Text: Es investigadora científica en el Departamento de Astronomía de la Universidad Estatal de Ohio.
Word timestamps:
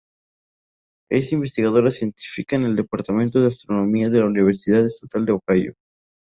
Es 1.11 1.31
investigadora 1.31 1.91
científica 1.91 2.55
en 2.55 2.63
el 2.63 2.75
Departamento 2.75 3.39
de 3.39 3.49
Astronomía 3.49 4.09
de 4.09 4.21
la 4.21 4.25
Universidad 4.25 4.83
Estatal 4.83 5.27
de 5.27 5.33
Ohio. 5.33 5.73